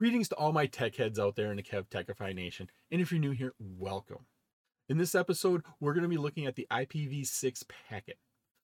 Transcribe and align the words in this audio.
Greetings 0.00 0.28
to 0.28 0.36
all 0.36 0.52
my 0.52 0.66
tech 0.66 0.94
heads 0.94 1.18
out 1.18 1.34
there 1.34 1.50
in 1.50 1.56
the 1.56 1.62
Kev 1.62 1.88
Techify 1.88 2.32
Nation, 2.32 2.70
and 2.92 3.00
if 3.00 3.10
you're 3.10 3.20
new 3.20 3.32
here, 3.32 3.54
welcome. 3.58 4.26
In 4.88 4.96
this 4.96 5.16
episode, 5.16 5.64
we're 5.80 5.92
going 5.92 6.04
to 6.04 6.08
be 6.08 6.16
looking 6.16 6.46
at 6.46 6.54
the 6.54 6.68
IPv6 6.70 7.64
packet. 7.90 8.16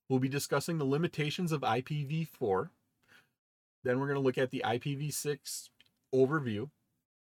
We'll 0.08 0.20
be 0.20 0.28
discussing 0.28 0.78
the 0.78 0.84
limitations 0.84 1.50
of 1.50 1.62
IPv4. 1.62 2.68
Then 3.82 3.98
we're 3.98 4.06
going 4.06 4.14
to 4.14 4.24
look 4.24 4.38
at 4.38 4.52
the 4.52 4.62
IPv6 4.64 5.70
overview. 6.14 6.70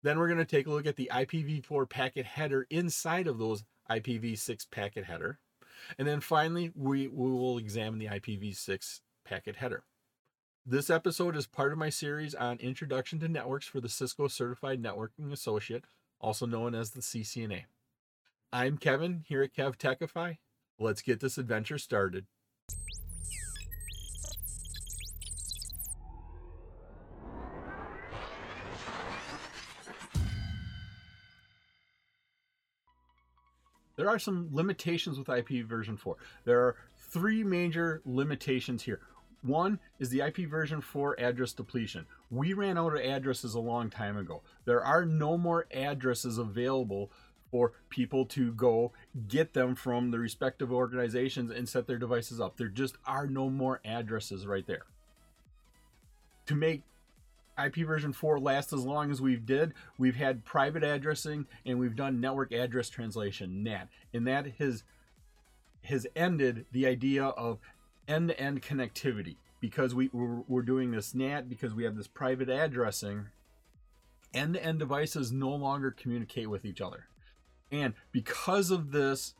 Then 0.03 0.19
we're 0.19 0.29
going 0.29 0.39
to 0.39 0.45
take 0.45 0.67
a 0.67 0.71
look 0.71 0.87
at 0.89 0.97
the 0.97 1.13
IPv4 1.15 1.89
packet 1.89 2.27
header 2.27 2.67
inside 2.71 3.29
of 3.29 3.39
those 3.39 3.63
IPv6 3.89 4.73
packet 4.73 5.05
header. 5.05 5.39
And 6.01 6.09
then 6.09 6.19
finally, 6.19 6.73
we, 6.75 7.07
we 7.07 7.31
will 7.31 7.59
examine 7.59 8.01
the 8.01 8.07
IPv6 8.07 9.03
packet 9.25 9.55
header. 9.55 9.85
This 10.67 10.89
episode 10.89 11.37
is 11.37 11.47
part 11.47 11.73
of 11.73 11.79
my 11.79 11.91
series 11.91 12.35
on 12.35 12.57
Introduction 12.57 13.21
to 13.21 13.29
Networks 13.29 13.67
for 13.67 13.83
the 13.83 13.89
Cisco 13.91 14.29
Certified 14.29 14.83
Networking 14.83 15.31
Associate, 15.31 15.85
also 16.23 16.47
known 16.47 16.75
as 16.75 16.93
the 16.93 17.03
CCNA. 17.03 17.65
I'm 18.51 18.79
Kevin 18.79 19.25
here 19.29 19.43
at 19.43 19.53
Kev 19.53 19.77
Techify. 19.77 20.39
Let's 20.79 21.03
get 21.03 21.21
this 21.21 21.37
adventure 21.37 21.77
started. 21.77 22.25
There 33.97 34.09
are 34.09 34.19
some 34.19 34.49
limitations 34.51 35.19
with 35.19 35.29
IP 35.29 35.67
version 35.67 35.99
4. 35.99 36.17
There 36.47 36.61
are 36.61 36.77
three 36.97 37.45
major 37.45 38.01
limitations 38.07 38.83
here. 38.83 39.01
One 39.45 39.79
is 39.99 40.09
the 40.09 40.23
IP 40.23 40.49
version 40.49 40.81
4 40.81 41.21
address 41.21 41.53
depletion. 41.53 42.07
We 42.31 42.55
ran 42.55 42.79
out 42.79 42.95
of 42.95 43.01
addresses 43.01 43.55
a 43.55 43.61
long 43.61 43.91
time 43.91 44.17
ago. 44.17 44.43
There 44.65 44.83
are 44.83 45.05
no 45.05 45.37
more 45.37 45.67
addresses 45.71 46.39
available 46.39 47.11
for 47.51 47.73
people 47.91 48.25
to 48.25 48.53
go 48.55 48.93
get 49.29 49.53
them 49.53 49.75
from 49.75 50.11
the 50.11 50.19
respective 50.19 50.73
organizations 50.73 51.51
and 51.51 51.69
set 51.69 51.87
their 51.87 51.99
devices 51.99 52.41
up. 52.41 52.57
There 52.57 52.69
just 52.69 52.97
are 53.07 53.27
no 53.27 53.51
more 53.51 53.81
addresses 53.85 54.47
right 54.47 54.67
there. 54.67 54.87
To 56.47 56.55
make 56.55 56.83
IP 57.63 57.87
version 57.87 58.15
4 58.15 58.41
last 58.41 58.73
as 58.73 58.81
long 58.81 59.11
as 59.11 59.21
we've 59.21 59.45
did, 59.45 59.75
we've 59.99 60.17
had 60.17 60.47
private 60.47 60.83
addressing 60.83 61.47
and 61.67 61.79
we've 61.79 61.95
done 61.95 62.19
network 62.19 62.51
address 62.51 62.89
translation, 62.89 63.63
NAT. 63.63 63.89
And 64.15 64.27
that 64.27 64.55
has 64.59 64.85
has 65.85 66.07
ended 66.17 66.65
the 66.73 66.87
idea 66.87 67.25
of 67.25 67.59
end-to-end 68.09 68.63
connectivity 68.63 69.37
because 69.61 69.95
we 69.95 70.11
we're, 70.13 70.41
we're 70.47 70.63
doing 70.63 70.91
this 70.91 71.15
NAT 71.15 71.49
because 71.49 71.75
we 71.75 71.85
have 71.85 71.97
this 71.97 72.09
private 72.09 72.49
addressing. 72.49 73.27
End-to-end 74.33 74.79
devices 74.79 75.33
no 75.33 75.51
longer 75.51 75.91
communicate 75.91 76.51
with 76.51 76.65
each 76.65 76.81
other. 76.81 77.07
And 77.71 77.95
because 78.13 78.71
of 78.71 78.93
this 78.93 79.35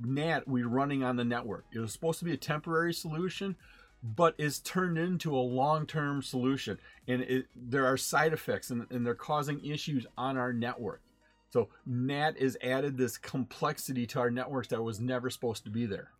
NAT 0.00 0.48
we're 0.48 0.68
running 0.68 1.02
on 1.02 1.16
the 1.16 1.24
network, 1.24 1.64
it 1.72 1.78
was 1.78 1.92
supposed 1.92 2.18
to 2.20 2.24
be 2.24 2.32
a 2.32 2.38
temporary 2.38 2.94
solution, 2.94 3.56
but 4.02 4.34
is 4.38 4.60
turned 4.60 4.98
into 4.98 5.36
a 5.36 5.40
long-term 5.40 6.22
solution 6.22 6.78
and 7.06 7.22
it, 7.22 7.46
there 7.56 7.86
are 7.86 7.96
side 7.96 8.32
effects 8.32 8.70
and, 8.70 8.86
and 8.90 9.04
they're 9.04 9.14
causing 9.14 9.64
issues 9.64 10.06
on 10.16 10.36
our 10.36 10.52
network 10.52 11.02
so 11.50 11.68
nat 11.86 12.32
is 12.36 12.56
added 12.62 12.96
this 12.96 13.18
complexity 13.18 14.06
to 14.06 14.20
our 14.20 14.30
networks 14.30 14.68
that 14.68 14.82
was 14.82 15.00
never 15.00 15.30
supposed 15.30 15.64
to 15.64 15.70
be 15.70 15.86
there 15.86 16.10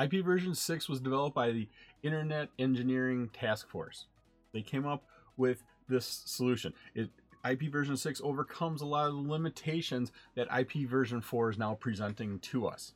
ip 0.00 0.24
version 0.24 0.54
6 0.54 0.88
was 0.88 1.00
developed 1.00 1.34
by 1.34 1.50
the 1.50 1.68
internet 2.02 2.48
engineering 2.58 3.30
task 3.32 3.68
force 3.68 4.06
they 4.52 4.62
came 4.62 4.86
up 4.86 5.04
with 5.36 5.62
this 5.88 6.22
solution 6.26 6.72
it 6.94 7.10
ip 7.48 7.62
version 7.72 7.96
6 7.96 8.20
overcomes 8.22 8.80
a 8.80 8.86
lot 8.86 9.08
of 9.08 9.14
the 9.14 9.30
limitations 9.30 10.12
that 10.34 10.48
ip 10.58 10.88
version 10.88 11.20
4 11.20 11.50
is 11.50 11.58
now 11.58 11.74
presenting 11.74 12.38
to 12.40 12.66
us 12.66 12.92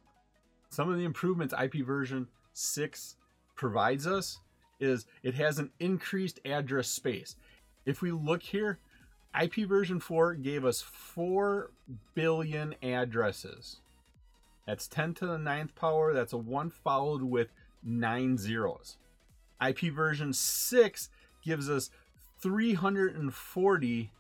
some 0.71 0.89
of 0.89 0.97
the 0.97 1.05
improvements 1.05 1.55
ip 1.61 1.75
version 1.85 2.29
6 2.53 3.17
provides 3.55 4.07
us 4.07 4.41
is 4.83 5.07
it 5.23 5.35
has 5.35 5.59
an 5.59 5.71
increased 5.79 6.41
address 6.45 6.89
space. 6.89 7.37
If 7.87 8.03
we 8.03 8.11
look 8.11 8.43
here, 8.43 8.79
IP 9.41 9.69
version 9.69 10.01
4 10.01 10.35
gave 10.35 10.65
us 10.65 10.83
4 10.83 11.71
billion 12.15 12.75
addresses. 12.83 13.79
That's 14.67 14.87
10 14.89 15.15
to 15.15 15.27
the 15.27 15.39
ninth 15.39 15.75
power. 15.75 16.13
That's 16.13 16.33
a 16.33 16.39
1 16.39 16.71
followed 16.71 17.23
with 17.23 17.49
9 17.83 18.39
zeros. 18.39 18.97
IP 19.67 19.93
version 19.93 20.33
6 20.33 21.11
gives 21.43 21.69
us 21.69 21.91
340 22.41 24.11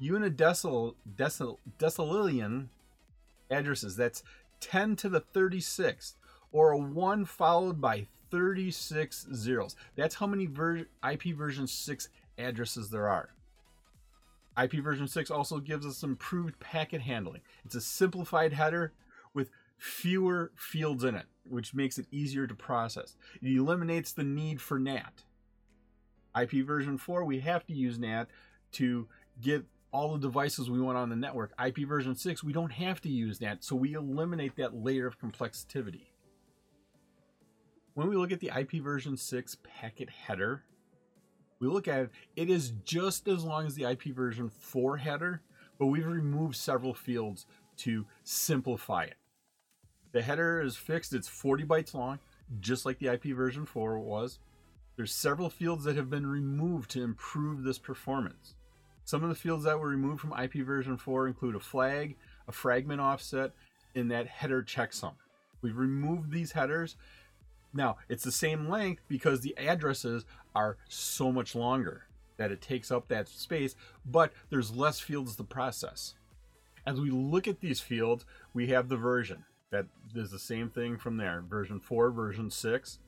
unidecimal 0.00 0.94
decil, 1.16 1.60
addresses. 3.50 3.96
That's 3.96 4.22
10 4.60 4.96
to 4.96 5.08
the 5.08 5.20
36th 5.20 6.14
or 6.52 6.72
a 6.72 6.78
1 6.78 7.24
followed 7.24 7.80
by 7.80 8.06
36 8.30 9.28
zeros. 9.34 9.76
That's 9.96 10.16
how 10.16 10.26
many 10.26 10.46
ver- 10.46 10.86
IP 11.08 11.36
version 11.36 11.66
6 11.66 12.08
addresses 12.38 12.90
there 12.90 13.08
are. 13.08 13.30
IP 14.62 14.74
version 14.74 15.08
6 15.08 15.30
also 15.30 15.58
gives 15.58 15.84
us 15.86 16.02
improved 16.02 16.58
packet 16.60 17.00
handling. 17.00 17.42
It's 17.64 17.74
a 17.74 17.80
simplified 17.80 18.52
header 18.52 18.92
with 19.32 19.50
fewer 19.76 20.52
fields 20.56 21.04
in 21.04 21.14
it, 21.14 21.26
which 21.44 21.74
makes 21.74 21.98
it 21.98 22.06
easier 22.10 22.46
to 22.46 22.54
process. 22.54 23.16
It 23.42 23.56
eliminates 23.56 24.12
the 24.12 24.24
need 24.24 24.60
for 24.60 24.78
NAT. 24.78 25.24
IP 26.40 26.66
version 26.66 26.98
4, 26.98 27.24
we 27.24 27.40
have 27.40 27.64
to 27.66 27.72
use 27.72 27.98
NAT 27.98 28.28
to 28.72 29.06
get 29.40 29.64
all 29.92 30.12
the 30.12 30.18
devices 30.18 30.68
we 30.68 30.80
want 30.80 30.98
on 30.98 31.08
the 31.08 31.16
network. 31.16 31.52
IP 31.64 31.86
version 31.86 32.16
6, 32.16 32.42
we 32.42 32.52
don't 32.52 32.72
have 32.72 33.00
to 33.02 33.08
use 33.08 33.40
NAT, 33.40 33.62
so 33.62 33.76
we 33.76 33.94
eliminate 33.94 34.56
that 34.56 34.74
layer 34.74 35.06
of 35.06 35.18
complexity 35.18 36.14
when 37.94 38.08
we 38.08 38.16
look 38.16 38.32
at 38.32 38.40
the 38.40 38.50
IP 38.56 38.82
version 38.82 39.16
6 39.16 39.56
packet 39.62 40.10
header, 40.10 40.64
we 41.60 41.68
look 41.68 41.88
at 41.88 42.02
it, 42.02 42.10
it 42.36 42.50
is 42.50 42.72
just 42.84 43.28
as 43.28 43.44
long 43.44 43.66
as 43.66 43.74
the 43.74 43.84
IP 43.84 44.04
version 44.14 44.50
4 44.50 44.98
header, 44.98 45.42
but 45.78 45.86
we've 45.86 46.06
removed 46.06 46.56
several 46.56 46.92
fields 46.92 47.46
to 47.78 48.04
simplify 48.24 49.04
it. 49.04 49.14
The 50.14 50.22
header 50.22 50.62
is 50.62 50.76
fixed, 50.76 51.12
it's 51.12 51.28
40 51.28 51.64
bytes 51.64 51.92
long, 51.92 52.18
just 52.60 52.86
like 52.86 52.98
the 52.98 53.12
IP 53.12 53.24
version 53.36 53.66
4 53.66 53.98
was. 53.98 54.38
There's 54.96 55.12
several 55.12 55.50
fields 55.50 55.84
that 55.84 55.96
have 55.96 56.08
been 56.08 56.26
removed 56.26 56.90
to 56.92 57.02
improve 57.02 57.62
this 57.62 57.78
performance. 57.78 58.54
Some 59.04 59.22
of 59.22 59.28
the 59.28 59.34
fields 59.34 59.64
that 59.64 59.78
were 59.78 59.88
removed 59.88 60.22
from 60.22 60.32
IP 60.32 60.64
version 60.64 60.96
4 60.96 61.26
include 61.26 61.56
a 61.56 61.60
flag, 61.60 62.16
a 62.48 62.52
fragment 62.52 63.02
offset, 63.02 63.52
and 63.94 64.10
that 64.10 64.26
header 64.26 64.62
checksum. 64.62 65.12
We've 65.60 65.76
removed 65.76 66.30
these 66.30 66.52
headers 66.52 66.96
now, 67.74 67.96
it's 68.08 68.22
the 68.22 68.32
same 68.32 68.68
length 68.68 69.02
because 69.08 69.40
the 69.40 69.56
addresses 69.58 70.24
are 70.54 70.76
so 70.88 71.32
much 71.32 71.56
longer 71.56 72.06
that 72.36 72.52
it 72.52 72.62
takes 72.62 72.92
up 72.92 73.08
that 73.08 73.28
space, 73.28 73.74
but 74.06 74.32
there's 74.48 74.74
less 74.74 75.00
fields 75.00 75.34
to 75.36 75.44
process. 75.44 76.14
As 76.86 77.00
we 77.00 77.10
look 77.10 77.48
at 77.48 77.60
these 77.60 77.80
fields, 77.80 78.24
we 78.52 78.68
have 78.68 78.88
the 78.88 78.96
version. 78.96 79.44
That 79.74 79.86
is 80.14 80.30
the 80.30 80.38
same 80.38 80.70
thing 80.70 80.98
from 80.98 81.16
there. 81.16 81.42
Version 81.50 81.80
4, 81.80 82.12
version 82.12 82.48
6. 82.48 83.00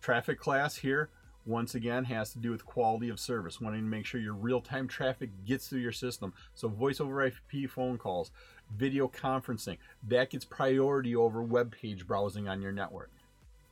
Traffic 0.00 0.38
class 0.38 0.76
here, 0.76 1.10
once 1.44 1.74
again, 1.74 2.04
has 2.04 2.30
to 2.30 2.38
do 2.38 2.52
with 2.52 2.64
quality 2.64 3.08
of 3.08 3.18
service, 3.18 3.60
wanting 3.60 3.80
to 3.80 3.88
make 3.88 4.06
sure 4.06 4.20
your 4.20 4.34
real-time 4.34 4.86
traffic 4.86 5.30
gets 5.44 5.66
through 5.66 5.80
your 5.80 5.90
system. 5.90 6.32
So 6.54 6.68
voice 6.68 7.00
over 7.00 7.26
IP 7.26 7.68
phone 7.68 7.98
calls, 7.98 8.30
video 8.76 9.08
conferencing, 9.08 9.78
that 10.06 10.30
gets 10.30 10.44
priority 10.44 11.16
over 11.16 11.42
web 11.42 11.74
page 11.74 12.06
browsing 12.06 12.46
on 12.46 12.62
your 12.62 12.70
network. 12.70 13.10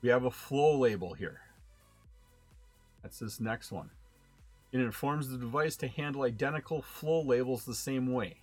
We 0.03 0.09
have 0.09 0.25
a 0.25 0.31
flow 0.33 0.77
label 0.77 1.15
here. 1.15 1.43
That's 3.05 3.21
this 3.21 3.39
next 3.39 3.71
one. 3.71 3.91
It 4.73 4.81
informs 4.81 5.29
the 5.29 5.39
device 5.39 5.77
to 5.77 5.87
handle 5.87 6.23
identical 6.23 6.83
flow 6.83 7.23
labels 7.23 7.65
the 7.65 7.75
same 7.77 8.13
way. 8.13 8.39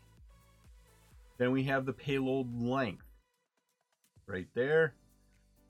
Then 1.37 1.51
we 1.51 1.63
have 1.63 1.85
the 1.85 1.91
payload 1.91 2.61
length. 2.61 3.03
Right 4.27 4.47
there. 4.53 4.93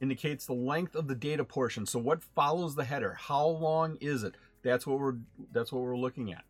Indicates 0.01 0.45
the 0.45 0.54
length 0.54 0.95
of 0.95 1.07
the 1.07 1.15
data 1.15 1.44
portion. 1.44 1.86
So 1.86 2.00
what 2.00 2.24
follows 2.24 2.75
the 2.75 2.83
header? 2.83 3.15
How 3.19 3.45
long 3.45 3.98
is 4.01 4.24
it? 4.24 4.36
That's 4.63 4.86
what 4.86 5.00
we're 5.00 5.18
that's 5.51 5.71
what 5.71 5.83
we're 5.83 5.98
looking 5.98 6.33
at. 6.33 6.44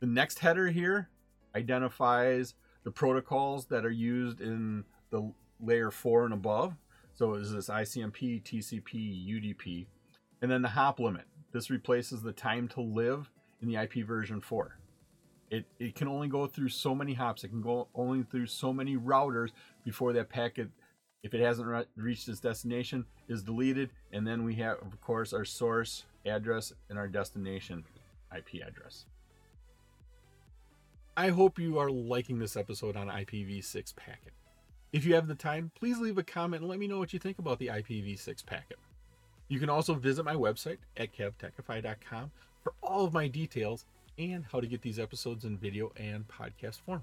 The 0.00 0.06
next 0.06 0.38
header 0.38 0.68
here 0.68 1.10
identifies 1.54 2.54
the 2.82 2.90
protocols 2.90 3.66
that 3.66 3.84
are 3.84 3.90
used 3.90 4.40
in 4.40 4.84
the 5.10 5.32
layer 5.60 5.90
4 5.90 6.24
and 6.24 6.34
above. 6.34 6.74
So 7.12 7.34
is 7.34 7.52
this 7.52 7.68
ICMP, 7.68 8.42
TCP, 8.42 9.28
UDP, 9.28 9.86
and 10.42 10.50
then 10.50 10.62
the 10.62 10.68
hop 10.68 10.98
limit. 10.98 11.24
This 11.52 11.70
replaces 11.70 12.22
the 12.22 12.32
time 12.32 12.68
to 12.68 12.80
live 12.80 13.30
in 13.62 13.68
the 13.68 13.76
IP 13.76 14.06
version 14.06 14.40
4. 14.40 14.78
It, 15.50 15.66
it 15.78 15.94
can 15.94 16.08
only 16.08 16.28
go 16.28 16.46
through 16.46 16.70
so 16.70 16.94
many 16.94 17.14
hops. 17.14 17.44
It 17.44 17.48
can 17.48 17.62
go 17.62 17.88
only 17.94 18.24
through 18.24 18.46
so 18.46 18.72
many 18.72 18.96
routers 18.96 19.50
before 19.84 20.12
that 20.14 20.28
packet, 20.28 20.70
if 21.24 21.34
it 21.34 21.40
hasn't 21.40 21.66
re- 21.66 21.86
reached 21.96 22.28
its 22.28 22.38
destination, 22.38 23.04
is 23.28 23.42
deleted. 23.42 23.90
And 24.12 24.24
then 24.24 24.44
we 24.44 24.54
have, 24.56 24.76
of 24.82 25.00
course, 25.00 25.32
our 25.32 25.44
source 25.44 26.04
address 26.26 26.72
and 26.90 26.98
our 26.98 27.08
destination 27.08 27.82
IP 28.36 28.62
address. 28.64 29.06
I 31.16 31.28
hope 31.28 31.58
you 31.58 31.78
are 31.78 31.90
liking 31.90 32.38
this 32.38 32.56
episode 32.56 32.96
on 32.96 33.08
IPv6 33.08 33.96
packet. 33.96 34.32
If 34.92 35.04
you 35.04 35.14
have 35.14 35.26
the 35.26 35.34
time, 35.34 35.72
please 35.74 35.98
leave 35.98 36.18
a 36.18 36.22
comment 36.22 36.62
and 36.62 36.68
let 36.68 36.78
me 36.78 36.86
know 36.86 36.98
what 36.98 37.12
you 37.12 37.18
think 37.18 37.38
about 37.38 37.58
the 37.58 37.68
IPv6 37.68 38.44
packet. 38.44 38.78
You 39.48 39.58
can 39.58 39.70
also 39.70 39.94
visit 39.94 40.24
my 40.24 40.34
website 40.34 40.78
at 40.96 41.16
kevtechify.com 41.16 42.30
for 42.62 42.74
all 42.82 43.04
of 43.04 43.14
my 43.14 43.28
details 43.28 43.86
and 44.18 44.44
how 44.50 44.60
to 44.60 44.66
get 44.66 44.82
these 44.82 44.98
episodes 44.98 45.44
in 45.44 45.56
video 45.56 45.90
and 45.96 46.26
podcast 46.28 46.80
form. 46.80 47.02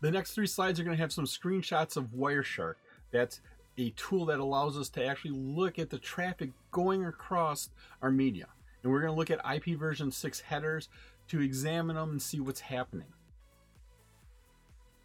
The 0.00 0.10
next 0.10 0.32
three 0.32 0.46
slides 0.46 0.78
are 0.78 0.84
going 0.84 0.96
to 0.96 1.02
have 1.02 1.12
some 1.12 1.24
screenshots 1.24 1.96
of 1.96 2.12
Wireshark. 2.12 2.74
That's 3.10 3.40
a 3.78 3.90
tool 3.90 4.26
that 4.26 4.38
allows 4.38 4.76
us 4.76 4.88
to 4.90 5.04
actually 5.04 5.32
look 5.32 5.78
at 5.78 5.90
the 5.90 5.98
traffic 5.98 6.50
going 6.70 7.04
across 7.04 7.70
our 8.02 8.10
media. 8.10 8.46
And 8.82 8.92
we're 8.92 9.00
going 9.00 9.12
to 9.12 9.18
look 9.18 9.30
at 9.30 9.40
IP 9.54 9.78
version 9.78 10.10
6 10.10 10.40
headers 10.40 10.88
to 11.28 11.40
examine 11.40 11.96
them 11.96 12.10
and 12.10 12.22
see 12.22 12.40
what's 12.40 12.60
happening. 12.60 13.08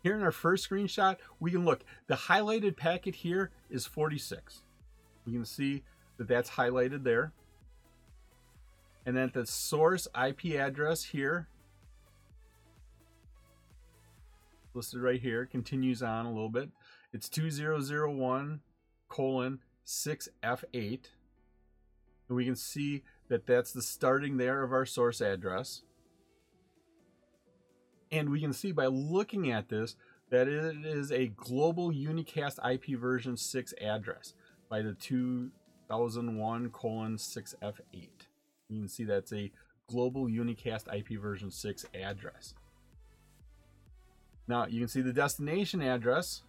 Here 0.04 0.16
in 0.16 0.22
our 0.22 0.32
first 0.32 0.70
screenshot, 0.70 1.18
we 1.40 1.52
can 1.52 1.66
look. 1.66 1.84
The 2.08 2.16
highlighted 2.16 2.76
packet 2.76 3.16
here 3.16 3.52
is 3.70 3.86
46. 3.86 4.62
We 5.26 5.34
can 5.34 5.46
see 5.46 5.84
that 6.18 6.28
that's 6.28 6.50
highlighted 6.50 7.04
there. 7.04 7.32
And 9.06 9.16
then 9.16 9.32
the 9.34 9.46
source 9.46 10.08
IP 10.16 10.56
address 10.56 11.04
here, 11.04 11.48
listed 14.74 15.02
right 15.02 15.22
here, 15.22 15.46
continues 15.46 16.02
on 16.02 16.26
a 16.26 16.32
little 16.32 16.50
bit. 16.50 16.70
It's 17.12 17.30
2001 17.30 18.62
colon 19.08 19.60
6F8. 19.86 21.00
And 22.28 22.36
we 22.36 22.46
can 22.46 22.56
see 22.56 23.04
that 23.30 23.46
that's 23.46 23.72
the 23.72 23.82
starting 23.82 24.38
there 24.38 24.64
of 24.64 24.72
our 24.72 24.86
source 24.86 25.22
address. 25.22 25.84
And 28.12 28.30
we 28.30 28.42
can 28.42 28.54
see 28.54 28.72
by 28.72 28.86
looking 28.88 29.52
at 29.52 29.70
this 29.70 29.96
that 30.30 30.48
it 30.48 30.86
is 30.86 31.12
a 31.12 31.28
global 31.28 31.92
unicast 31.92 32.58
IP 32.68 33.00
version 33.00 33.38
6 33.38 33.74
address 33.82 34.34
by 34.70 34.82
the 34.82 34.94
2001 34.94 36.70
colon 36.70 37.18
6F8. 37.18 38.10
You 38.70 38.80
can 38.80 38.88
see 38.88 39.04
that's 39.04 39.34
a 39.34 39.52
global 39.88 40.28
unicast 40.28 40.94
IP 40.96 41.22
version 41.22 41.52
6 41.52 41.86
address. 41.94 42.56
Now 44.48 44.66
you 44.68 44.80
can 44.80 44.88
see 44.88 45.02
the 45.02 45.14
destination 45.14 45.82
address. 45.82 46.44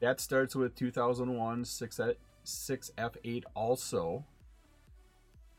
That 0.00 0.20
starts 0.20 0.54
with 0.54 0.74
2001 0.74 1.64
6F8 1.64 3.44
also. 3.54 4.24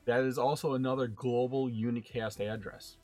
That 0.06 0.24
is 0.24 0.38
also 0.38 0.74
another 0.74 1.08
global 1.08 1.70
unicast 1.70 2.40
address. 2.40 2.98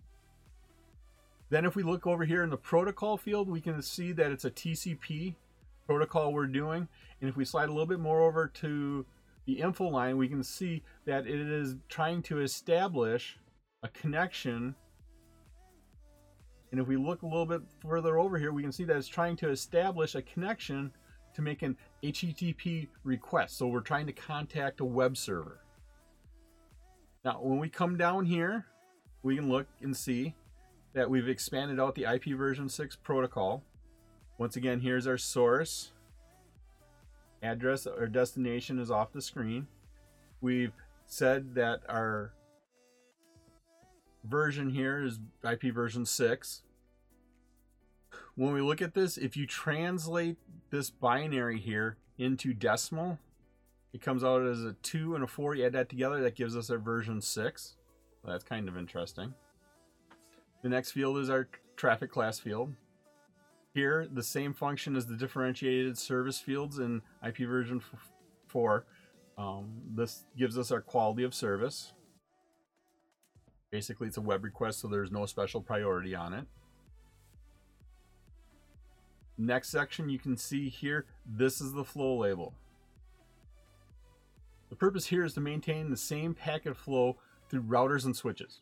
Then 1.50 1.64
if 1.64 1.76
we 1.76 1.84
look 1.84 2.06
over 2.06 2.26
here 2.26 2.44
in 2.44 2.50
the 2.50 2.58
protocol 2.58 3.18
field, 3.18 3.50
we 3.50 3.62
can 3.62 3.82
see 3.82 4.12
that 4.14 4.32
it's 4.32 4.46
a 4.46 4.52
TCP 4.52 5.36
protocol 5.86 6.34
we're 6.34 6.48
doing. 6.48 6.88
And 7.22 7.30
if 7.30 7.38
we 7.38 7.46
slide 7.46 7.70
a 7.70 7.72
little 7.72 7.86
bit 7.86 8.00
more 8.00 8.22
over 8.22 8.48
to 8.48 9.06
the 9.46 9.60
info 9.60 9.86
line, 9.88 10.18
we 10.18 10.28
can 10.28 10.44
see 10.44 10.84
that 11.06 11.26
it 11.26 11.40
is 11.40 11.76
trying 11.88 12.22
to 12.24 12.42
establish 12.42 13.38
a 13.84 13.88
connection. 13.88 14.76
And 16.72 16.80
if 16.80 16.88
we 16.88 16.98
look 16.98 17.22
a 17.22 17.26
little 17.26 17.46
bit 17.46 17.62
further 17.80 18.18
over 18.18 18.38
here, 18.38 18.52
we 18.52 18.62
can 18.62 18.72
see 18.72 18.84
that 18.84 18.98
it's 18.98 19.08
trying 19.08 19.36
to 19.38 19.50
establish 19.50 20.16
a 20.16 20.22
connection 20.22 20.92
to 21.34 21.42
make 21.42 21.62
an 21.62 21.78
HTTP 22.04 22.88
request. 23.04 23.58
So 23.58 23.68
we're 23.68 23.80
trying 23.80 24.08
to 24.08 24.14
contact 24.14 24.80
a 24.82 24.86
web 24.86 25.16
server. 25.16 25.62
Now, 27.24 27.40
when 27.42 27.60
we 27.60 27.70
come 27.70 27.98
down 27.98 28.26
here, 28.26 28.66
we 29.24 29.36
can 29.36 29.50
look 29.50 29.68
and 29.82 29.96
see 29.96 30.34
that 30.94 31.10
we've 31.10 31.30
expanded 31.30 31.80
out 31.80 31.96
the 31.96 32.06
IP 32.06 32.38
version 32.38 32.68
6 32.68 32.96
protocol. 32.98 33.64
Once 34.38 34.56
again, 34.56 34.80
here's 34.80 35.08
our 35.08 35.18
source 35.18 35.92
address 37.44 37.86
or 37.86 38.08
destination 38.08 38.80
is 38.80 38.90
off 38.90 39.12
the 39.14 39.22
screen. 39.22 39.68
We've 40.42 40.74
said 41.06 41.54
that 41.56 41.82
our 41.88 42.34
version 44.28 44.70
here 44.70 45.04
is 45.04 45.20
IP 45.44 45.74
version 45.74 46.06
6. 46.06 46.62
When 48.36 48.54
we 48.54 48.62
look 48.62 48.82
at 48.82 48.94
this, 48.94 49.18
if 49.18 49.36
you 49.36 49.48
translate 49.48 50.38
this 50.70 50.90
binary 50.90 51.60
here 51.60 51.98
into 52.18 52.54
decimal, 52.54 53.18
it 53.94 54.02
comes 54.02 54.24
out 54.24 54.46
as 54.46 54.64
a 54.64 54.74
2 54.84 55.16
and 55.16 55.24
a 55.24 55.28
4. 55.28 55.56
You 55.56 55.66
add 55.66 55.74
that 55.74 55.90
together, 55.90 56.22
that 56.22 56.36
gives 56.36 56.56
us 56.56 56.70
our 56.70 56.78
version 56.78 57.22
6. 57.22 57.76
Well, 58.24 58.34
that's 58.34 58.44
kind 58.44 58.68
of 58.68 58.78
interesting. 58.78 59.34
The 60.62 60.70
next 60.70 60.92
field 60.92 61.18
is 61.18 61.30
our 61.30 61.48
traffic 61.76 62.12
class 62.12 62.40
field. 62.40 62.74
Here, 63.74 64.08
the 64.12 64.24
same 64.24 64.54
function 64.54 64.96
as 64.96 65.06
the 65.06 65.16
differentiated 65.16 65.98
service 65.98 66.40
fields 66.40 66.80
in 66.80 67.02
IP 67.26 67.38
version 67.40 67.82
4. 68.48 68.86
Um, 69.38 69.82
this 69.94 70.26
gives 70.38 70.58
us 70.58 70.72
our 70.72 70.82
quality 70.82 71.24
of 71.24 71.34
service. 71.34 71.94
Basically, 73.72 74.08
it's 74.08 74.18
a 74.18 74.22
web 74.22 74.44
request, 74.44 74.80
so 74.80 74.88
there's 74.88 75.12
no 75.12 75.26
special 75.26 75.62
priority 75.62 76.16
on 76.16 76.34
it. 76.34 76.46
Next 79.38 79.70
section, 79.70 80.10
you 80.10 80.18
can 80.18 80.38
see 80.38 80.70
here, 80.70 81.06
this 81.26 81.62
is 81.62 81.74
the 81.74 81.84
flow 81.84 82.18
label. 82.18 82.54
The 84.70 84.76
purpose 84.76 85.06
here 85.06 85.24
is 85.24 85.34
to 85.34 85.42
maintain 85.42 85.90
the 85.90 85.98
same 85.98 86.34
packet 86.34 86.76
flow 86.76 87.18
through 87.50 87.64
routers 87.64 88.06
and 88.06 88.16
switches 88.16 88.62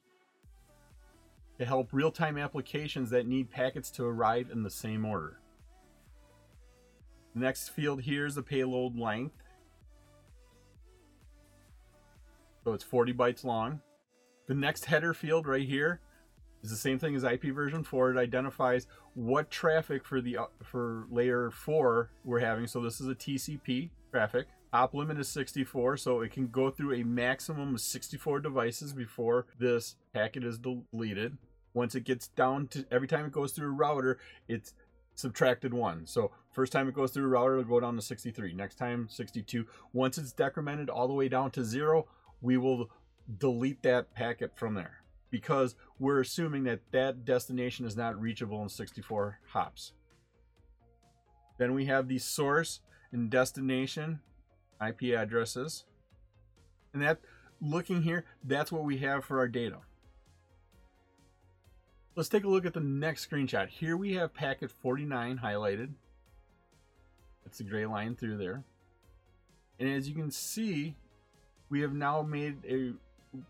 to 1.57 1.65
help 1.65 1.89
real-time 1.91 2.37
applications 2.37 3.09
that 3.09 3.27
need 3.27 3.49
packets 3.49 3.89
to 3.89 4.03
arrive 4.03 4.49
in 4.51 4.61
the 4.61 4.69
same 4.69 5.05
order. 5.05 5.39
The 7.33 7.41
next 7.41 7.69
field 7.69 8.01
here 8.01 8.25
is 8.25 8.35
the 8.35 8.43
payload 8.43 8.97
length. 8.97 9.35
So 12.63 12.73
it's 12.73 12.83
40 12.83 13.13
bytes 13.13 13.43
long. 13.43 13.79
The 14.47 14.53
next 14.53 14.85
header 14.85 15.13
field 15.13 15.47
right 15.47 15.67
here 15.67 15.99
is 16.63 16.69
the 16.69 16.75
same 16.75 16.99
thing 16.99 17.15
as 17.15 17.23
IP 17.23 17.45
version 17.45 17.83
4. 17.83 18.11
It 18.11 18.17
identifies 18.17 18.87
what 19.13 19.49
traffic 19.49 20.05
for 20.05 20.21
the 20.21 20.37
uh, 20.37 20.45
for 20.63 21.07
layer 21.09 21.49
4 21.51 22.11
we're 22.23 22.39
having. 22.39 22.67
So 22.67 22.81
this 22.81 23.01
is 23.01 23.07
a 23.07 23.15
TCP 23.15 23.89
traffic. 24.11 24.47
Hop 24.73 24.93
limit 24.93 25.17
is 25.19 25.29
64, 25.29 25.97
so 25.97 26.19
it 26.21 26.31
can 26.31 26.47
go 26.47 26.69
through 26.69 26.95
a 26.95 27.03
maximum 27.03 27.75
of 27.75 27.81
64 27.81 28.41
devices 28.41 28.91
before 28.91 29.45
this 29.57 29.95
packet 30.13 30.43
is 30.43 30.59
deleted. 30.59 31.37
Once 31.73 31.95
it 31.95 32.03
gets 32.03 32.27
down 32.29 32.67
to 32.67 32.85
every 32.91 33.07
time 33.07 33.25
it 33.25 33.31
goes 33.31 33.53
through 33.53 33.69
a 33.69 33.71
router, 33.71 34.17
it's 34.49 34.73
subtracted 35.13 35.73
one. 35.73 36.05
So 36.05 36.31
first 36.51 36.73
time 36.73 36.89
it 36.89 36.93
goes 36.93 37.11
through 37.11 37.25
a 37.25 37.29
router, 37.29 37.59
it'll 37.59 37.69
go 37.69 37.79
down 37.79 37.95
to 37.95 38.01
63. 38.01 38.53
Next 38.53 38.75
time, 38.75 39.07
62. 39.09 39.65
Once 39.93 40.17
it's 40.17 40.33
decremented 40.33 40.89
all 40.89 41.07
the 41.07 41.13
way 41.13 41.29
down 41.29 41.51
to 41.51 41.63
zero, 41.63 42.07
we 42.41 42.57
will 42.57 42.89
delete 43.37 43.81
that 43.83 44.13
packet 44.13 44.51
from 44.55 44.73
there 44.73 45.01
because 45.31 45.75
we're 45.99 46.21
assuming 46.21 46.63
that 46.63 46.81
that 46.91 47.25
destination 47.25 47.85
is 47.85 47.95
not 47.95 48.19
reachable 48.19 48.61
in 48.61 48.69
64 48.69 49.39
hops. 49.49 49.93
Then 51.57 51.73
we 51.73 51.85
have 51.85 52.07
the 52.07 52.19
source 52.19 52.81
and 53.11 53.29
destination 53.29 54.19
IP 54.85 55.15
addresses. 55.15 55.85
And 56.93 57.01
that 57.01 57.19
looking 57.61 58.03
here, 58.03 58.25
that's 58.43 58.71
what 58.71 58.83
we 58.83 58.97
have 58.99 59.25
for 59.25 59.39
our 59.39 59.47
data. 59.47 59.79
Let's 62.15 62.29
take 62.29 62.45
a 62.45 62.49
look 62.49 62.65
at 62.65 62.73
the 62.73 62.79
next 62.79 63.29
screenshot. 63.29 63.67
Here 63.67 63.97
we 63.97 64.13
have 64.13 64.33
packet 64.33 64.71
49 64.71 65.39
highlighted. 65.43 65.93
That's 67.43 67.57
the 67.57 67.65
gray 67.65 67.85
line 67.85 68.15
through 68.15 68.37
there. 68.37 68.63
And 69.79 69.89
as 69.89 70.07
you 70.07 70.15
can 70.15 70.31
see, 70.31 70.95
we 71.69 71.81
have 71.81 71.93
now 71.93 72.21
made 72.21 72.63
a 72.65 72.93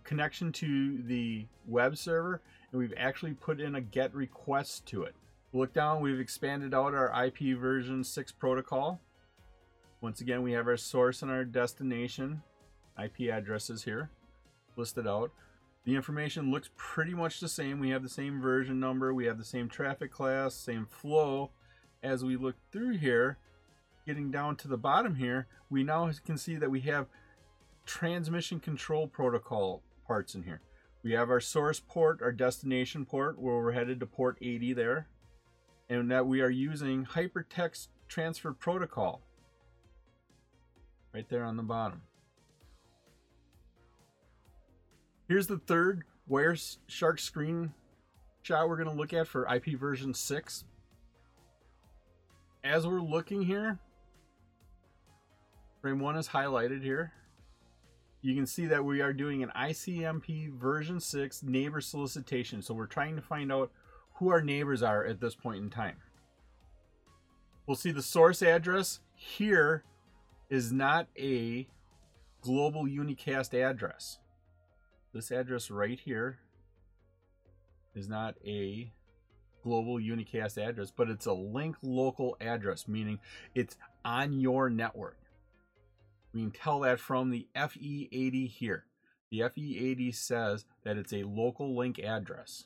connection 0.04 0.52
to 0.54 1.02
the 1.04 1.46
web 1.68 1.98
server 1.98 2.42
and 2.72 2.80
we've 2.80 2.94
actually 2.98 3.34
put 3.34 3.60
in 3.60 3.76
a 3.76 3.82
get 3.82 4.14
request 4.14 4.86
to 4.88 5.04
it. 5.04 5.16
Look 5.54 5.74
down, 5.74 6.02
we've 6.02 6.20
expanded 6.20 6.74
out 6.74 6.94
our 6.94 7.26
IP 7.26 7.58
version 7.58 8.04
6 8.04 8.32
protocol. 8.34 9.00
Once 10.02 10.20
again, 10.20 10.44
we 10.44 10.52
have 10.52 10.68
our 10.68 10.78
source 10.78 11.22
and 11.22 11.32
our 11.32 11.46
destination 11.46 12.44
IP 13.02 13.32
addresses 13.32 13.84
here 13.84 14.10
listed 14.76 15.08
out. 15.08 15.32
The 15.86 15.96
information 15.96 16.52
looks 16.52 16.70
pretty 16.76 17.14
much 17.14 17.40
the 17.40 17.48
same. 17.48 17.80
We 17.80 17.92
have 17.92 18.04
the 18.04 18.10
same 18.10 18.42
version 18.42 18.80
number, 18.80 19.14
we 19.14 19.26
have 19.26 19.38
the 19.38 19.46
same 19.46 19.70
traffic 19.70 20.12
class, 20.12 20.56
same 20.56 20.86
flow. 20.86 21.52
As 22.04 22.24
we 22.24 22.36
look 22.36 22.56
through 22.72 22.98
here, 22.98 23.38
getting 24.06 24.32
down 24.32 24.58
to 24.58 24.68
the 24.68 24.78
bottom 24.78 25.16
here, 25.16 25.48
we 25.70 25.84
now 25.84 26.12
can 26.26 26.38
see 26.38 26.56
that 26.56 26.70
we 26.70 26.82
have 26.82 27.08
transmission 27.86 28.60
control 28.60 29.08
protocol 29.08 29.82
parts 30.06 30.36
in 30.36 30.44
here. 30.44 30.62
We 31.04 31.12
have 31.12 31.30
our 31.30 31.40
source 31.40 31.80
port, 31.80 32.22
our 32.22 32.32
destination 32.32 33.06
port, 33.06 33.40
where 33.40 33.56
we're 33.56 33.72
headed 33.72 34.00
to 34.00 34.06
port 34.06 34.38
80 34.42 34.74
there, 34.74 35.08
and 35.90 36.10
that 36.10 36.26
we 36.26 36.42
are 36.42 36.50
using 36.50 37.06
hypertext 37.06 37.88
transfer 38.08 38.54
protocol 38.54 39.22
right 41.14 41.30
there 41.30 41.44
on 41.44 41.58
the 41.58 41.64
bottom. 41.64 42.02
Here's 45.28 45.48
the 45.48 45.58
third 45.58 46.04
Wireshark 46.30 47.20
screen 47.20 47.74
shot 48.42 48.68
we're 48.68 48.78
going 48.78 48.90
to 48.90 48.96
look 48.96 49.14
at 49.14 49.28
for 49.28 49.48
IP 49.52 49.80
version 49.80 50.14
6. 50.14 50.66
As 52.64 52.86
we're 52.86 53.00
looking 53.00 53.44
here, 53.44 53.80
frame 55.82 56.00
1 56.00 56.18
is 56.18 56.28
highlighted 56.30 56.84
here. 56.84 57.14
You 58.26 58.34
can 58.34 58.48
see 58.48 58.66
that 58.66 58.84
we 58.84 59.02
are 59.02 59.14
doing 59.14 59.44
an 59.44 59.52
ICMP 59.56 60.52
version 60.52 61.00
6 61.00 61.44
neighbor 61.44 61.80
solicitation. 61.80 62.64
So 62.64 62.74
we're 62.74 62.88
trying 62.88 63.16
to 63.18 63.22
find 63.22 63.52
out 63.52 63.72
who 64.16 64.30
our 64.30 64.42
neighbors 64.42 64.82
are 64.82 65.06
at 65.06 65.22
this 65.22 65.36
point 65.36 65.64
in 65.64 65.70
time. 65.70 65.98
We'll 67.68 67.78
see 67.78 67.92
the 67.92 68.02
source 68.02 68.42
address 68.42 69.02
here 69.14 69.84
is 70.50 70.72
not 70.72 71.06
a 71.16 71.68
global 72.42 72.86
unicast 72.86 73.54
address. 73.54 74.18
This 75.14 75.30
address 75.30 75.70
right 75.70 76.00
here 76.00 76.40
is 77.94 78.10
not 78.10 78.38
a 78.44 78.92
global 79.62 80.00
unicast 80.00 80.58
address, 80.58 80.90
but 80.90 81.12
it's 81.12 81.28
a 81.28 81.34
link 81.34 81.76
local 81.84 82.38
address, 82.42 82.88
meaning 82.88 83.20
it's 83.54 83.78
on 84.04 84.34
your 84.34 84.72
network. 84.72 85.20
We 86.36 86.42
can 86.42 86.52
tell 86.52 86.82
that 86.82 87.00
from 87.00 87.32
the 87.32 87.48
FE80 87.56 88.50
here. 88.50 88.84
The 89.32 89.40
FE80 89.40 90.14
says 90.14 90.66
that 90.84 90.98
it's 90.98 91.14
a 91.14 91.24
local 91.24 91.78
link 91.78 91.98
address. 91.98 92.66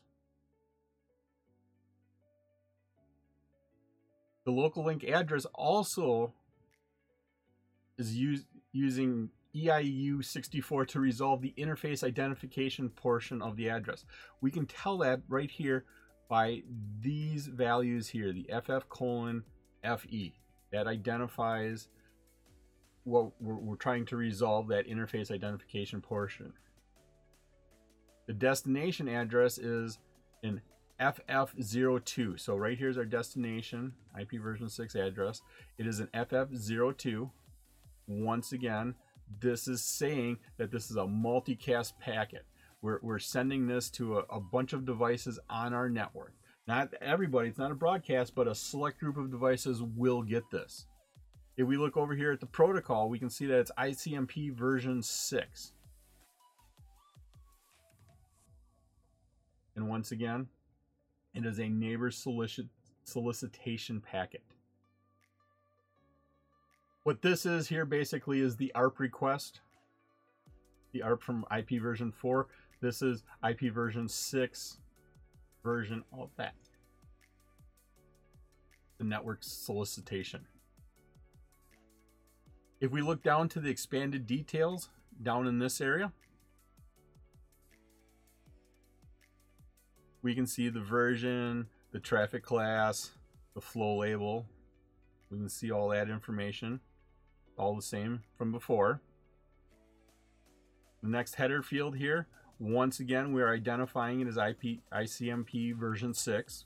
The 4.44 4.52
local 4.52 4.84
link 4.84 5.04
address 5.04 5.46
also 5.54 6.34
is 8.00 8.16
use, 8.16 8.46
using 8.72 9.30
EUI-64 9.56 10.88
to 10.88 11.00
resolve 11.00 11.44
the 11.44 11.54
interface 11.56 12.04
identification 12.04 12.90
portion 12.90 13.40
of 13.40 13.56
the 13.56 13.70
address. 13.70 14.04
We 14.42 14.50
can 14.50 14.66
tell 14.66 14.98
that 15.00 15.22
right 15.28 15.52
here 15.52 15.86
by 16.28 16.64
these 17.02 17.46
values 17.46 18.08
here, 18.08 18.34
the 18.34 18.50
FF 18.64 18.90
colon 18.90 19.44
FE. 19.84 20.34
That 20.72 20.88
identifies 20.88 21.88
what 23.04 23.32
we're, 23.42 23.56
we're 23.56 23.76
trying 23.76 24.06
to 24.08 24.18
resolve 24.18 24.68
that 24.68 24.88
interface 24.88 25.32
identification 25.32 26.02
portion. 26.02 26.54
The 28.28 28.34
destination 28.34 29.08
address 29.08 29.58
is 29.58 29.98
an 30.44 30.62
FF02. 31.00 32.40
So 32.40 32.56
right 32.56 32.78
here 32.78 32.90
is 32.90 32.98
our 32.98 33.06
destination 33.06 33.94
IP 34.20 34.42
version 34.42 34.70
6 34.70 34.96
address. 34.96 35.42
It 35.78 35.88
is 35.88 36.00
an 36.00 36.10
FF02. 36.14 37.30
Once 38.08 38.52
again, 38.52 38.96
this 39.40 39.68
is 39.68 39.84
saying 39.84 40.38
that 40.58 40.72
this 40.72 40.90
is 40.90 40.98
a 40.98 41.06
multicast 41.06 41.94
packet. 42.00 42.46
We're, 42.82 43.00
we're 43.02 43.20
sending 43.20 43.68
this 43.68 43.90
to 43.92 44.20
a, 44.20 44.24
a 44.30 44.40
bunch 44.40 44.74
of 44.74 44.86
devices 44.86 45.40
on 45.50 45.74
our 45.74 45.90
network. 45.90 46.34
Not 46.68 46.94
everybody, 47.02 47.50
it's 47.50 47.58
not 47.58 47.72
a 47.72 47.76
broadcast, 47.76 48.36
but 48.36 48.48
a 48.48 48.56
select 48.56 49.00
group 49.00 49.18
of 49.18 49.32
devices 49.32 49.82
will 49.82 50.22
get 50.22 50.44
this. 50.52 50.86
If 51.58 51.68
we 51.68 51.78
look 51.78 51.98
over 51.98 52.16
here 52.16 52.32
at 52.32 52.40
the 52.40 52.46
protocol, 52.46 53.10
we 53.10 53.20
can 53.20 53.30
see 53.30 53.46
that 53.48 53.60
it's 53.60 53.72
ICMP 53.78 54.54
version 54.54 55.04
6. 55.04 55.74
And 59.76 59.88
once 59.88 60.12
again, 60.12 60.48
it 61.34 61.46
is 61.46 61.60
a 61.60 61.68
neighbor 61.68 62.12
solicit 62.12 62.68
solicitation 63.04 64.02
packet. 64.02 64.44
What 67.04 67.22
this 67.22 67.46
is 67.46 67.68
here 67.68 67.86
basically 67.86 68.42
is 68.42 68.56
the 68.56 68.72
ARP 68.76 69.00
request. 69.00 69.62
The 70.92 71.02
ARP 71.02 71.24
from 71.24 71.46
IP 71.56 71.82
version 71.82 72.12
4. 72.12 72.48
This 72.82 73.02
is 73.02 73.24
IP 73.48 73.74
version 73.74 74.08
6 74.08 74.78
version 75.64 76.04
of 76.12 76.30
that. 76.38 76.56
The 78.98 79.06
network 79.06 79.40
solicitation. 79.42 80.46
If 82.82 82.92
we 82.92 83.02
look 83.02 83.22
down 83.22 83.50
to 83.50 83.60
the 83.60 83.70
expanded 83.70 84.26
details 84.26 84.90
down 85.22 85.48
in 85.48 85.60
this 85.60 85.82
area, 85.82 86.14
we 90.22 90.34
can 90.34 90.48
see 90.48 90.70
the 90.70 90.80
version, 90.80 91.68
the 91.92 92.00
traffic 92.00 92.42
class, 92.42 93.12
the 93.54 93.60
flow 93.60 93.98
label. 93.98 94.46
We 95.30 95.38
can 95.38 95.50
see 95.50 95.72
all 95.72 95.90
that 95.90 96.10
information, 96.10 96.80
all 97.58 97.76
the 97.76 97.82
same 97.82 98.22
from 98.38 98.54
before. 98.54 99.02
The 101.04 101.10
next 101.10 101.36
header 101.36 101.62
field 101.62 101.98
here, 101.98 102.28
once 102.60 103.02
again, 103.02 103.34
we're 103.34 103.54
identifying 103.54 104.22
it 104.22 104.28
as 104.28 104.38
IP, 104.38 104.80
ICMP 104.94 105.76
version 105.76 106.14
6. 106.14 106.66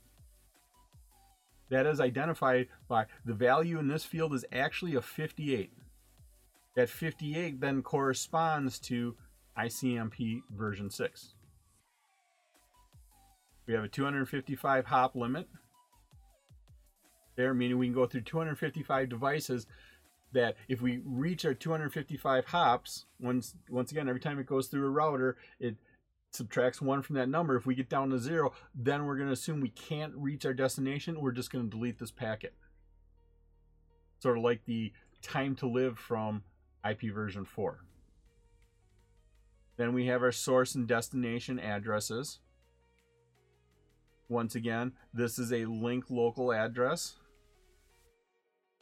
That 1.70 1.88
is 1.88 2.00
identified 2.00 2.68
by 2.88 3.08
the 3.26 3.34
value 3.34 3.80
in 3.80 3.88
this 3.88 4.04
field 4.04 4.34
is 4.36 4.46
actually 4.52 4.94
a 4.94 5.02
58. 5.02 5.72
That 6.76 6.90
58 6.90 7.60
then 7.60 7.84
corresponds 7.84 8.80
to 8.80 9.16
ICMP 9.58 10.42
version 10.52 10.90
6. 10.90 11.36
We 13.68 13.74
have 13.74 13.84
a 13.84 13.88
255 13.88 14.86
hop 14.86 15.16
limit 15.16 15.48
there, 17.36 17.54
meaning 17.54 17.78
we 17.78 17.88
can 17.88 17.94
go 17.94 18.06
through 18.06 18.22
255 18.22 19.10
devices 19.10 19.68
that 20.34 20.56
if 20.68 20.82
we 20.82 21.00
reach 21.06 21.46
our 21.46 21.54
255 21.54 22.46
hops, 22.46 23.06
once 23.20 23.56
once 23.70 23.92
again, 23.92 24.10
every 24.10 24.20
time 24.20 24.40
it 24.40 24.48
goes 24.48 24.68
through 24.68 24.86
a 24.86 24.90
router, 24.90 25.38
it 25.60 25.76
subtracts 26.32 26.82
one 26.82 27.02
from 27.02 27.16
that 27.16 27.30
number. 27.30 27.56
If 27.56 27.66
we 27.66 27.76
get 27.76 27.90
down 27.90 28.10
to 28.10 28.20
zero, 28.20 28.54
then 28.76 29.06
we're 29.06 29.16
going 29.16 29.28
to 29.28 29.34
assume 29.34 29.62
we 29.62 29.70
can't 29.70 30.14
reach 30.16 30.46
our 30.46 30.54
destination. 30.54 31.22
We're 31.22 31.32
just 31.32 31.52
going 31.52 31.70
to 31.70 31.70
delete 31.70 32.00
this 32.00 32.12
packet. 32.12 32.56
Sort 34.20 34.38
of 34.38 34.44
like 34.44 34.66
the 34.66 34.92
time 35.22 35.56
to 35.58 35.68
live 35.68 36.00
from 36.00 36.44
IP 36.88 37.14
version 37.14 37.46
4. 37.46 37.80
Then 39.78 39.94
we 39.94 40.06
have 40.06 40.22
our 40.22 40.32
source 40.32 40.76
and 40.76 40.88
destination 40.88 41.60
addresses. 41.60 42.40
Once 44.30 44.56
again, 44.56 44.94
this 45.14 45.38
is 45.40 45.52
a 45.52 45.66
link 45.66 46.06
local 46.10 46.52
address 46.52 47.16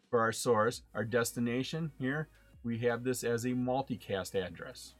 for 0.09 0.19
our 0.19 0.31
source. 0.31 0.81
Our 0.93 1.05
destination 1.05 1.91
here, 1.97 2.27
we 2.63 2.79
have 2.79 3.03
this 3.03 3.23
as 3.23 3.45
a 3.45 3.49
multicast 3.49 4.35
address. 4.35 4.93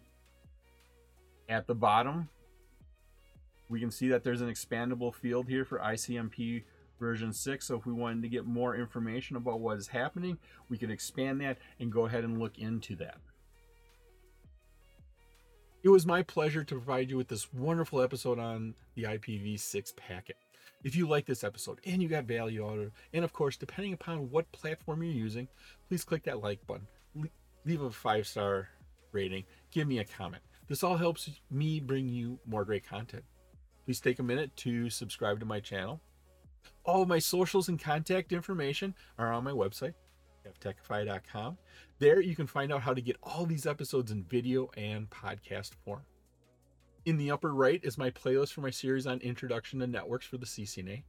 At 1.49 1.67
the 1.67 1.75
bottom, 1.75 2.29
we 3.69 3.79
can 3.79 3.91
see 3.91 4.07
that 4.09 4.23
there's 4.23 4.41
an 4.41 4.49
expandable 4.49 5.13
field 5.13 5.47
here 5.47 5.65
for 5.65 5.79
ICMP 5.79 6.63
version 7.01 7.33
6. 7.33 7.67
So 7.67 7.75
if 7.75 7.85
we 7.85 7.91
wanted 7.91 8.21
to 8.21 8.29
get 8.29 8.45
more 8.45 8.75
information 8.75 9.35
about 9.35 9.59
what 9.59 9.77
is 9.77 9.87
happening, 9.87 10.37
we 10.69 10.77
could 10.77 10.91
expand 10.91 11.41
that 11.41 11.57
and 11.79 11.91
go 11.91 12.05
ahead 12.05 12.23
and 12.23 12.39
look 12.39 12.57
into 12.57 12.95
that. 12.97 13.17
It 15.83 15.89
was 15.89 16.05
my 16.05 16.21
pleasure 16.21 16.63
to 16.63 16.75
provide 16.75 17.09
you 17.09 17.17
with 17.17 17.27
this 17.27 17.51
wonderful 17.51 18.01
episode 18.01 18.37
on 18.37 18.75
the 18.93 19.03
IPv6 19.03 19.95
packet. 19.97 20.37
If 20.83 20.95
you 20.95 21.07
like 21.07 21.25
this 21.25 21.43
episode 21.43 21.79
and 21.85 22.01
you 22.01 22.07
got 22.07 22.25
value 22.25 22.65
out 22.65 22.77
of 22.77 22.85
it, 22.85 22.91
and 23.13 23.25
of 23.25 23.33
course, 23.33 23.57
depending 23.57 23.93
upon 23.93 24.29
what 24.29 24.51
platform 24.51 25.01
you're 25.01 25.11
using, 25.11 25.47
please 25.89 26.03
click 26.03 26.23
that 26.23 26.41
like 26.41 26.65
button, 26.67 26.87
leave 27.65 27.81
a 27.81 27.89
five 27.89 28.27
star 28.27 28.69
rating, 29.11 29.43
give 29.71 29.87
me 29.87 29.99
a 29.99 30.05
comment. 30.05 30.43
This 30.67 30.83
all 30.83 30.97
helps 30.97 31.29
me 31.49 31.79
bring 31.79 32.07
you 32.07 32.39
more 32.45 32.63
great 32.63 32.87
content. 32.87 33.23
Please 33.85 33.99
take 33.99 34.19
a 34.19 34.23
minute 34.23 34.55
to 34.57 34.89
subscribe 34.89 35.39
to 35.39 35.45
my 35.45 35.59
channel 35.59 35.99
all 36.83 37.01
of 37.01 37.07
my 37.07 37.19
socials 37.19 37.69
and 37.69 37.79
contact 37.79 38.31
information 38.31 38.95
are 39.17 39.31
on 39.31 39.43
my 39.43 39.51
website, 39.51 39.93
kevtechify.com. 40.45 41.57
There 41.99 42.21
you 42.21 42.35
can 42.35 42.47
find 42.47 42.71
out 42.71 42.81
how 42.81 42.93
to 42.93 43.01
get 43.01 43.17
all 43.23 43.45
these 43.45 43.65
episodes 43.65 44.11
in 44.11 44.23
video 44.23 44.69
and 44.75 45.09
podcast 45.09 45.71
form. 45.85 46.01
In 47.05 47.17
the 47.17 47.31
upper 47.31 47.53
right 47.53 47.79
is 47.83 47.97
my 47.97 48.11
playlist 48.11 48.53
for 48.53 48.61
my 48.61 48.69
series 48.69 49.07
on 49.07 49.19
introduction 49.21 49.79
to 49.79 49.87
networks 49.87 50.25
for 50.25 50.37
the 50.37 50.45
CCNA. 50.45 51.03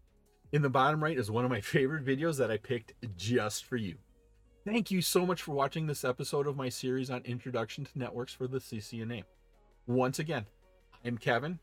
In 0.53 0.63
the 0.63 0.71
bottom 0.71 1.03
right 1.03 1.19
is 1.19 1.31
one 1.31 1.45
of 1.45 1.51
my 1.51 1.61
favorite 1.61 2.05
videos 2.05 2.39
that 2.39 2.51
I 2.51 2.57
picked 2.57 2.95
just 3.17 3.65
for 3.65 3.77
you. 3.77 3.97
Thank 4.65 4.91
you 4.91 5.03
so 5.03 5.27
much 5.27 5.43
for 5.43 5.53
watching 5.53 5.87
this 5.87 6.05
episode 6.05 6.47
of 6.47 6.57
my 6.57 6.69
series 6.69 7.11
on 7.11 7.23
introduction 7.25 7.85
to 7.85 7.99
networks 7.99 8.33
for 8.33 8.47
the 8.47 8.59
CCNA. 8.59 9.25
Once 9.87 10.19
again, 10.19 10.47
I'm 11.05 11.19
Kevin. 11.19 11.59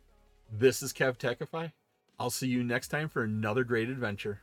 This 0.52 0.84
is 0.84 0.92
Kev 0.92 1.18
Techify 1.18 1.72
I'll 2.20 2.30
see 2.30 2.48
you 2.48 2.64
next 2.64 2.90
time 2.90 3.08
for 3.08 3.24
another 3.24 3.64
great 3.64 3.90
adventure. 3.90 4.42